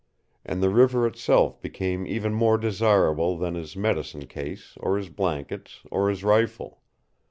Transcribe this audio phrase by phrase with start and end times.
[0.43, 5.81] And the river itself became even more desirable than his medicine case, or his blankets,
[5.91, 6.81] or his rifle.